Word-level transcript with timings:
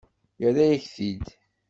Yerra-yak-t-id. 0.41 1.25